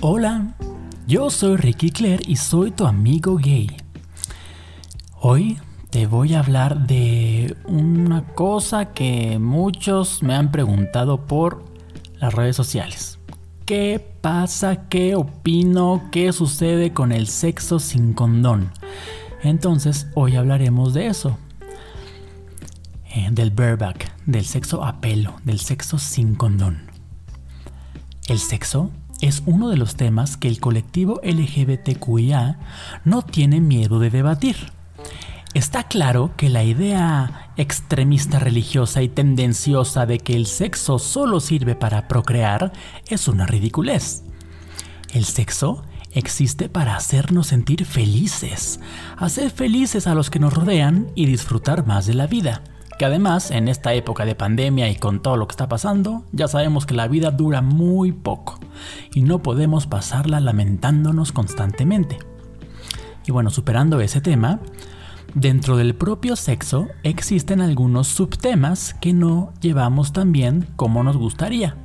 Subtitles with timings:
[0.00, 0.54] Hola,
[1.08, 3.68] yo soy Ricky Claire y soy tu amigo gay.
[5.20, 5.58] Hoy
[5.90, 11.64] te voy a hablar de una cosa que muchos me han preguntado por
[12.20, 13.18] las redes sociales.
[13.66, 14.88] ¿Qué pasa?
[14.88, 16.08] ¿Qué opino?
[16.12, 18.70] ¿Qué sucede con el sexo sin condón?
[19.42, 21.36] Entonces hoy hablaremos de eso.
[23.12, 26.88] Eh, del bareback, del sexo a pelo, del sexo sin condón.
[28.28, 32.58] El sexo es uno de los temas que el colectivo LGBTQIA
[33.04, 34.72] no tiene miedo de debatir.
[35.54, 41.74] Está claro que la idea extremista religiosa y tendenciosa de que el sexo solo sirve
[41.74, 42.72] para procrear
[43.08, 44.24] es una ridiculez.
[45.12, 48.78] El sexo existe para hacernos sentir felices,
[49.16, 52.62] hacer felices a los que nos rodean y disfrutar más de la vida
[52.98, 56.48] que además en esta época de pandemia y con todo lo que está pasando, ya
[56.48, 58.58] sabemos que la vida dura muy poco
[59.14, 62.18] y no podemos pasarla lamentándonos constantemente.
[63.24, 64.58] Y bueno, superando ese tema,
[65.34, 71.76] dentro del propio sexo existen algunos subtemas que no llevamos tan bien como nos gustaría.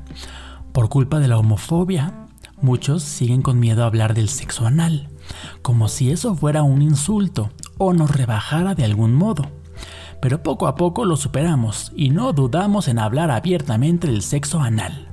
[0.71, 2.25] Por culpa de la homofobia,
[2.59, 5.09] muchos siguen con miedo a hablar del sexo anal,
[5.61, 9.62] como si eso fuera un insulto o nos rebajara de algún modo
[10.23, 15.09] pero poco a poco lo superamos y no dudamos en hablar abiertamente del sexo anal.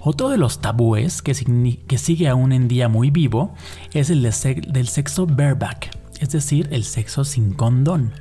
[0.00, 3.52] Otro de los tabúes que, sigue aún en día muy vivo
[3.92, 8.14] es el del sexo bareback, es decir, el sexo sin condón.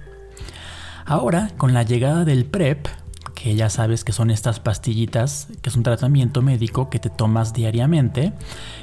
[1.06, 2.86] Ahora, con la llegada del PrEP,
[3.34, 7.54] que ya sabes que son estas pastillitas, que es un tratamiento médico que te tomas
[7.54, 8.34] diariamente,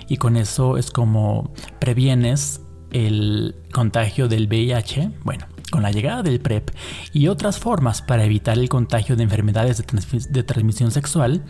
[0.08, 5.44] y con eso es como previenes el contagio del VIH, bueno,
[5.74, 6.70] con la llegada del PrEP
[7.12, 9.82] y otras formas para evitar el contagio de enfermedades
[10.30, 11.42] de, transmisión sexual,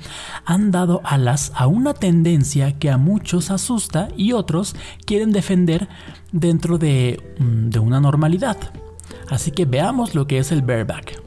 [0.46, 5.90] han dado alas a una tendencia que a muchos asusta y otros quieren defender
[6.32, 8.56] dentro de, mm, de una normalidad.
[9.28, 11.22] Así que veamos lo que es el bareback.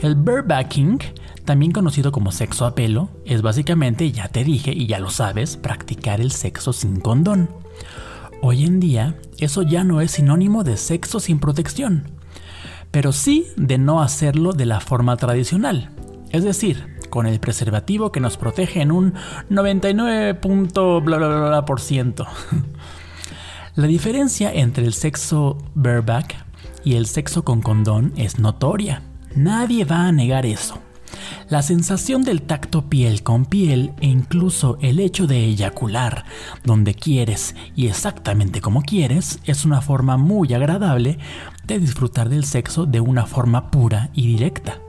[0.00, 1.00] El barebacking,
[1.44, 5.56] también conocido como sexo a pelo, es básicamente, ya te dije y ya lo sabes,
[5.56, 7.63] practicar el sexo sin condón.
[8.46, 12.10] Hoy en día, eso ya no es sinónimo de sexo sin protección,
[12.90, 15.88] pero sí de no hacerlo de la forma tradicional,
[16.28, 19.14] es decir, con el preservativo que nos protege en un
[19.48, 20.34] 99.
[20.42, 22.26] Bla, bla, bla, por ciento.
[23.76, 26.36] La diferencia entre el sexo bareback
[26.84, 29.00] y el sexo con condón es notoria.
[29.34, 30.83] Nadie va a negar eso.
[31.48, 36.24] La sensación del tacto piel con piel e incluso el hecho de eyacular
[36.64, 41.18] donde quieres y exactamente como quieres es una forma muy agradable
[41.66, 44.83] de disfrutar del sexo de una forma pura y directa.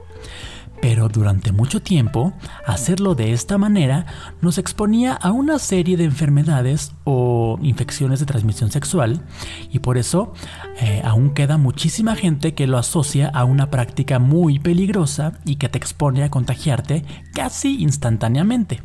[0.80, 2.32] Pero durante mucho tiempo,
[2.66, 4.06] hacerlo de esta manera
[4.40, 9.22] nos exponía a una serie de enfermedades o infecciones de transmisión sexual
[9.70, 10.34] y por eso
[10.80, 15.68] eh, aún queda muchísima gente que lo asocia a una práctica muy peligrosa y que
[15.68, 18.82] te expone a contagiarte casi instantáneamente.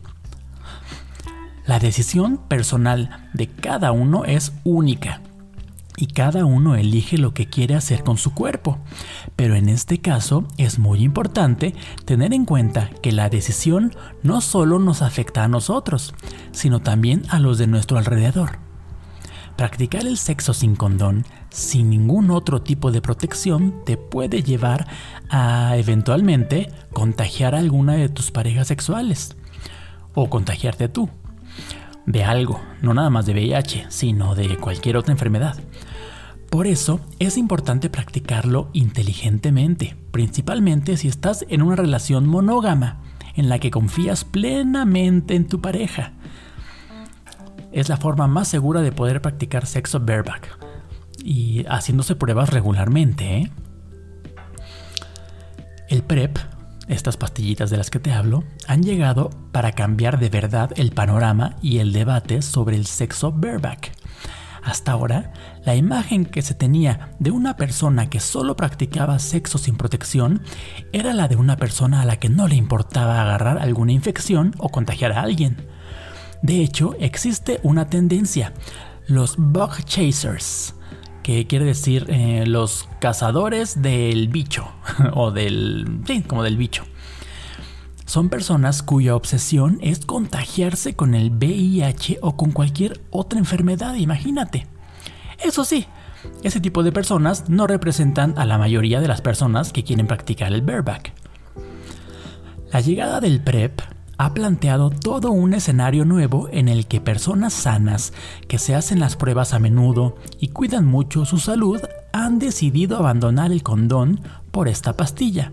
[1.66, 5.22] La decisión personal de cada uno es única
[5.98, 8.80] y cada uno elige lo que quiere hacer con su cuerpo.
[9.36, 11.76] Pero en este caso es muy importante
[12.06, 13.94] tener en cuenta que la decisión
[14.24, 16.14] no solo nos afecta a nosotros,
[16.52, 18.60] sino también a los de nuestro alrededor.
[19.58, 24.88] Practicar el sexo sin condón, sin ningún otro tipo de protección, te puede llevar
[25.30, 29.36] a eventualmente contagiar a alguna de tus parejas sexuales
[30.14, 31.10] o contagiarte tú
[32.06, 35.58] de algo, no nada más de VIH, sino de cualquier otra enfermedad.
[36.50, 43.00] Por eso es importante practicarlo inteligentemente, principalmente si estás en una relación monógama,
[43.36, 46.14] en la que confías plenamente en tu pareja.
[47.72, 50.60] Es la forma más segura de poder practicar sexo bareback
[51.24, 53.38] y haciéndose pruebas regularmente.
[53.38, 53.52] ¿eh?
[55.88, 56.38] El PrEP
[56.92, 61.56] estas pastillitas de las que te hablo, han llegado para cambiar de verdad el panorama
[61.62, 63.92] y el debate sobre el sexo bareback.
[64.64, 65.34] Hasta ahora,
[65.66, 70.44] la imagen que se tenía de una persona que solo practicaba sexo sin protección
[70.92, 74.70] era la de una persona a la que no le importaba agarrar alguna infección o
[74.70, 75.68] contagiar a alguien.
[76.44, 78.54] De hecho, existe una tendencia,
[79.08, 80.76] los bug chasers,
[81.24, 84.68] que quiere decir eh, los cazadores del bicho,
[85.14, 86.02] o del...
[86.06, 86.84] sí, como del bicho.
[88.06, 94.68] Son personas cuya obsesión es contagiarse con el VIH o con cualquier otra enfermedad, imagínate.
[95.40, 95.88] Eso sí,
[96.44, 100.52] ese tipo de personas no representan a la mayoría de las personas que quieren practicar
[100.52, 101.14] el bareback.
[102.72, 103.82] La llegada del PrEP
[104.18, 108.14] ha planteado todo un escenario nuevo en el que personas sanas
[108.48, 111.82] que se hacen las pruebas a menudo y cuidan mucho su salud
[112.14, 114.22] han decidido abandonar el condón
[114.52, 115.52] por esta pastilla,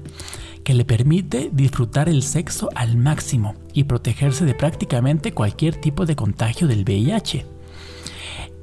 [0.65, 6.17] que le permite disfrutar el sexo al máximo y protegerse de prácticamente cualquier tipo de
[6.17, 7.47] contagio del VIH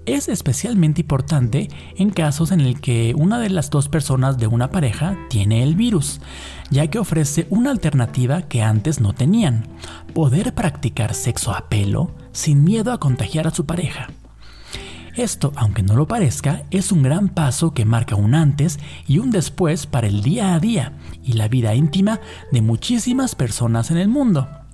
[0.05, 4.71] es especialmente importante en casos en el que una de las dos personas de una
[4.71, 6.21] pareja tiene el virus,
[6.69, 9.67] ya que ofrece una alternativa que antes no tenían,
[10.13, 14.09] poder practicar sexo a pelo sin miedo a contagiar a su pareja.
[15.15, 19.31] Esto, aunque no lo parezca, es un gran paso que marca un antes y un
[19.31, 20.93] después para el día a día
[21.23, 22.19] y la vida íntima
[22.51, 24.64] de muchísimas personas en el mundo.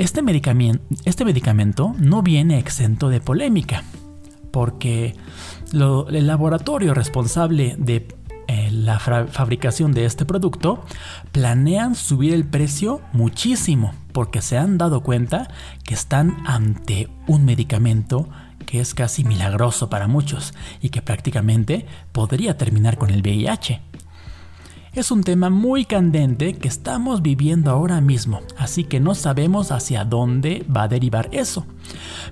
[0.00, 3.84] Este medicamento, este medicamento no viene exento de polémica,
[4.50, 5.14] porque
[5.74, 8.08] el laboratorio responsable de
[8.48, 10.82] eh, la fabricación de este producto
[11.32, 15.48] planean subir el precio muchísimo, porque se han dado cuenta
[15.84, 18.26] que están ante un medicamento
[18.64, 23.89] que es casi milagroso para muchos y que prácticamente podría terminar con el VIH.
[24.92, 30.04] Es un tema muy candente que estamos viviendo ahora mismo, así que no sabemos hacia
[30.04, 31.64] dónde va a derivar eso.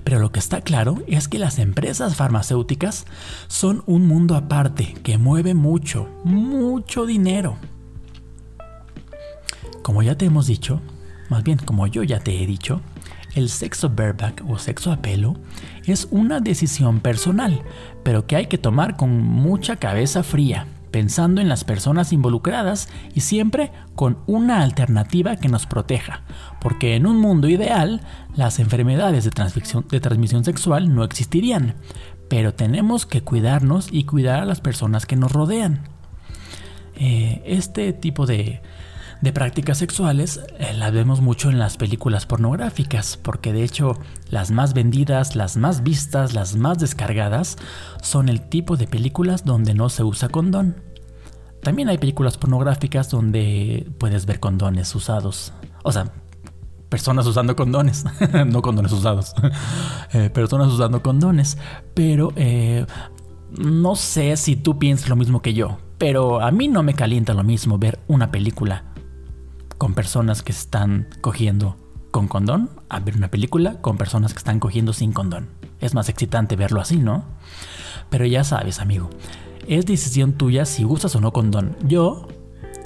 [0.03, 3.05] Pero lo que está claro es que las empresas farmacéuticas
[3.47, 7.55] son un mundo aparte que mueve mucho, mucho dinero.
[9.81, 10.81] Como ya te hemos dicho,
[11.29, 12.81] más bien como yo ya te he dicho,
[13.35, 15.37] el sexo bareback o sexo a pelo
[15.85, 17.63] es una decisión personal,
[18.03, 23.21] pero que hay que tomar con mucha cabeza fría pensando en las personas involucradas y
[23.21, 26.23] siempre con una alternativa que nos proteja,
[26.61, 28.01] porque en un mundo ideal
[28.35, 31.75] las enfermedades de transmisión, sexual no existirían,
[32.29, 35.83] pero tenemos que cuidarnos y cuidar a las personas que nos rodean.
[36.95, 38.61] Eh, este tipo de,
[39.21, 43.97] de prácticas sexuales eh, las vemos mucho en las películas pornográficas, porque de hecho
[44.29, 47.57] las más vendidas, las más vistas, las más descargadas
[48.01, 50.81] son el tipo de películas donde no se usa condón.
[51.61, 55.51] También hay películas pornográficas donde puedes ver condones usados.
[55.83, 56.13] O sea,
[56.87, 58.05] personas usando condones,
[58.47, 59.33] no condones usados,
[60.13, 61.57] eh, personas usando condones.
[61.93, 62.85] Pero eh,
[63.57, 67.33] no sé si tú piensas lo mismo que yo, pero a mí no me calienta
[67.33, 68.85] lo mismo ver una película
[69.79, 71.77] con personas que están cogiendo
[72.11, 75.47] con condón a ver una película con personas que están cogiendo sin condón.
[75.79, 77.23] Es más excitante verlo así, ¿no?
[78.09, 79.09] Pero ya sabes, amigo,
[79.67, 81.77] es decisión tuya si usas o no condón.
[81.81, 82.27] Yo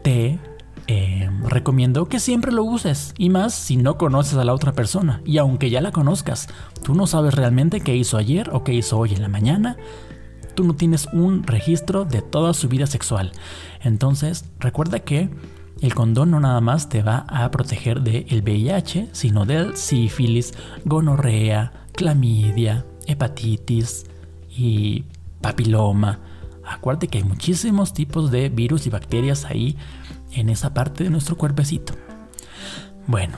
[0.04, 0.40] te
[0.88, 5.22] eh, recomiendo que siempre lo uses y más si no conoces a la otra persona
[5.26, 6.48] y aunque ya la conozcas,
[6.84, 9.78] tú no sabes realmente qué hizo ayer o qué hizo hoy en la mañana.
[10.54, 13.32] Tú no tienes un registro de toda su vida sexual.
[13.82, 15.32] Entonces, recuerda que
[15.84, 20.54] el condón no nada más te va a proteger del VIH, sino del sífilis,
[20.86, 24.06] gonorrea, clamidia, hepatitis
[24.50, 25.04] y
[25.42, 26.22] papiloma.
[26.66, 29.76] Acuérdate que hay muchísimos tipos de virus y bacterias ahí
[30.32, 31.94] en esa parte de nuestro cuerpecito.
[33.06, 33.36] Bueno,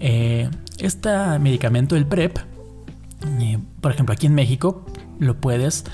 [0.00, 2.38] este medicamento, el PrEP,
[3.40, 4.84] eh, por ejemplo, aquí en México
[5.20, 5.84] lo puedes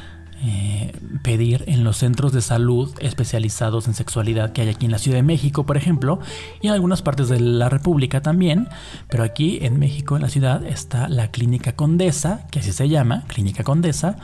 [0.42, 0.92] eh,
[1.22, 5.18] pedir en los centros de salud especializados en sexualidad que hay aquí en la Ciudad
[5.18, 6.18] de México, por ejemplo,
[6.62, 8.66] y en algunas partes de la República también,
[9.10, 13.24] pero aquí en México, en la ciudad, está la Clínica Condesa, que así se llama,
[13.26, 14.16] Clínica Condesa,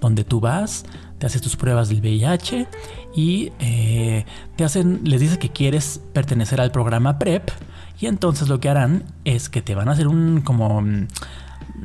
[0.00, 0.84] donde tú vas,
[1.18, 2.68] te haces tus pruebas del VIH
[3.16, 7.50] y eh, te hacen, les dices que quieres pertenecer al programa PrEP,
[8.00, 11.08] y entonces lo que harán es que te van a hacer un como mm,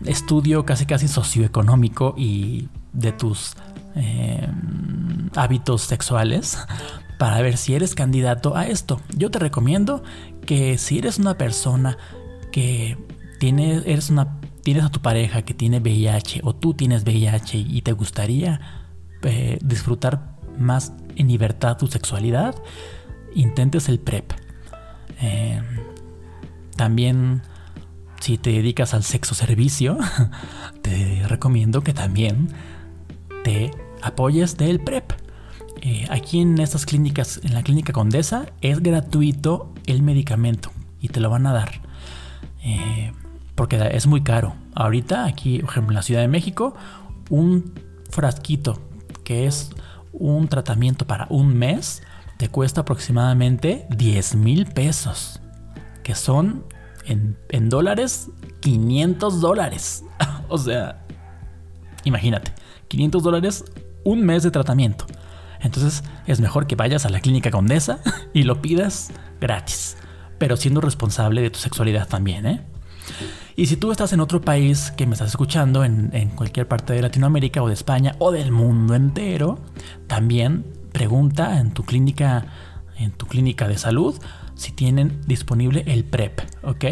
[0.06, 3.56] estudio casi casi socioeconómico y de tus
[3.96, 4.48] eh,
[5.36, 6.58] hábitos sexuales
[7.18, 9.02] para ver si eres candidato a esto.
[9.16, 10.04] Yo te recomiendo
[10.46, 11.98] que si eres una persona
[12.52, 12.98] que
[13.40, 17.82] tiene, eres una, tienes a tu pareja que tiene VIH o tú tienes VIH y
[17.82, 18.60] te gustaría
[19.24, 22.56] eh, disfrutar más en libertad tu sexualidad,
[23.34, 24.32] intentes el PrEP.
[25.22, 25.62] Eh,
[26.76, 27.42] también
[28.20, 29.98] si te dedicas al sexo servicio,
[30.82, 32.50] te recomiendo que también
[33.44, 35.12] te apoyes del PrEP.
[35.82, 41.20] Eh, aquí en estas clínicas, en la clínica Condesa, es gratuito el medicamento y te
[41.20, 41.82] lo van a dar.
[42.64, 43.14] Eh,
[43.56, 44.56] porque es muy caro.
[44.76, 46.76] Ahorita, aquí, por ejemplo, en la Ciudad de México,
[47.30, 47.74] un
[48.10, 48.82] frasquito
[49.24, 49.72] que es
[50.12, 52.02] un tratamiento para un mes
[52.38, 55.42] te cuesta aproximadamente 10 mil pesos.
[56.04, 56.64] Que son
[57.06, 58.30] en, en dólares
[58.62, 60.04] 500 dólares.
[60.50, 61.06] o sea,
[62.04, 62.54] imagínate.
[62.88, 63.66] 500 dólares,
[64.04, 65.06] un mes de tratamiento.
[65.62, 68.00] Entonces es mejor que vayas a la clínica Condesa
[68.34, 69.98] y lo pidas gratis.
[70.38, 72.62] pero siendo responsable de tu sexualidad también, ¿eh?
[73.56, 77.02] Y si tú estás en otro país que me estás escuchando, en, cualquier parte de
[77.02, 79.60] Latinoamérica o de España o del mundo entero,
[80.08, 82.46] también pregunta en tu clínica,
[82.98, 84.16] en tu clínica de salud,
[84.56, 86.86] si tienen disponible el PrEP, ¿ok?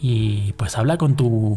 [0.00, 1.56] Y pues habla con tu,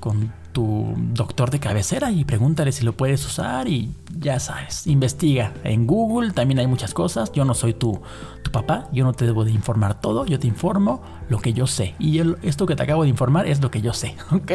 [0.00, 5.52] con tu doctor de cabecera y pregúntale si lo puedes usar y ya sabes, investiga.
[5.64, 7.32] En Google también hay muchas cosas.
[7.32, 8.00] Yo no soy tu,
[8.42, 11.66] tu papá, yo no te debo de informar todo, yo te informo lo que yo
[11.66, 11.94] sé.
[11.98, 14.52] Y esto que te acabo de informar es lo que yo sé, ¿ok?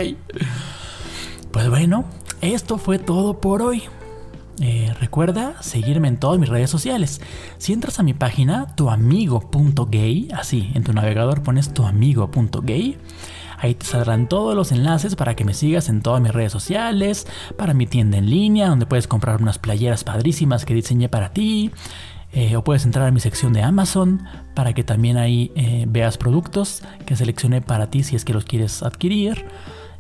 [1.52, 2.06] Pues bueno,
[2.42, 3.84] esto fue todo por hoy.
[4.62, 7.22] Eh, recuerda seguirme en todas mis redes sociales.
[7.58, 12.98] Si entras a mi página, tuamigo.gay, así, en tu navegador pones tuamigo.gay
[13.64, 17.26] Ahí te saldrán todos los enlaces para que me sigas en todas mis redes sociales,
[17.58, 21.72] para mi tienda en línea, donde puedes comprar unas playeras padrísimas que diseñé para ti.
[22.34, 26.18] Eh, o puedes entrar a mi sección de Amazon para que también ahí eh, veas
[26.18, 29.46] productos que seleccioné para ti si es que los quieres adquirir.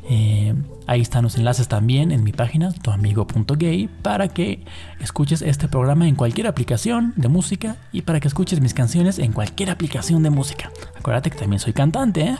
[0.10, 0.54] Eh,
[0.86, 4.66] ahí están los enlaces también en mi página, tuamigo.gay, para que
[5.00, 9.32] escuches este programa en cualquier aplicación de música y para que escuches mis canciones en
[9.32, 10.70] cualquier aplicación de música.
[10.98, 12.38] Acuérdate que también soy cantante, ¿eh?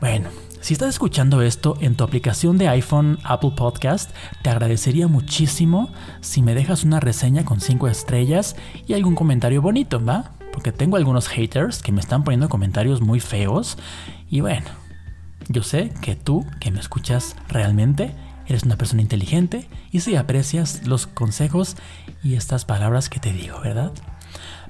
[0.00, 0.28] Bueno,
[0.60, 4.10] si estás escuchando esto en tu aplicación de iPhone Apple Podcast,
[4.42, 10.04] te agradecería muchísimo si me dejas una reseña con 5 estrellas y algún comentario bonito,
[10.04, 10.32] ¿va?
[10.52, 13.78] Porque tengo algunos haters que me están poniendo comentarios muy feos
[14.28, 14.66] y bueno,
[15.48, 18.14] yo sé que tú que me escuchas realmente
[18.46, 21.76] eres una persona inteligente y si aprecias los consejos
[22.22, 23.92] y estas palabras que te digo, ¿verdad?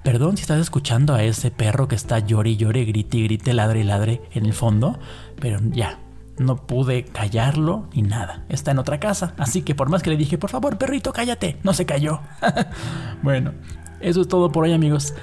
[0.04, 3.54] Perdón si estás escuchando a ese perro que está llore y llore, grite y grite,
[3.54, 4.98] ladre y ladre en el fondo,
[5.40, 5.98] pero ya,
[6.36, 8.44] no pude callarlo ni nada.
[8.50, 11.56] Está en otra casa, así que por más que le dije, por favor, perrito, cállate,
[11.62, 12.20] no se cayó.
[13.22, 13.54] bueno,
[14.00, 15.14] eso es todo por hoy, amigos.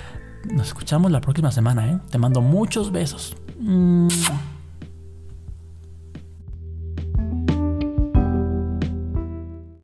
[0.52, 2.00] Nos escuchamos la próxima semana, ¿eh?
[2.10, 3.36] Te mando muchos besos.